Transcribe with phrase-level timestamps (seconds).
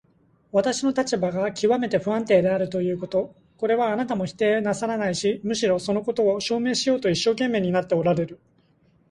[0.51, 8.39] 私の立場がきわめて不安定であるということ、これはあなたも否定なさらないし、むしろそのことを証明しようと一生懸命になっておられる。